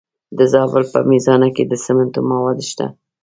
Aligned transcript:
د 0.37 0.39
زابل 0.53 0.83
په 0.93 0.99
میزانه 1.11 1.47
کې 1.55 1.63
د 1.67 1.73
سمنټو 1.85 2.21
مواد 2.29 2.59
شته. 2.69 2.85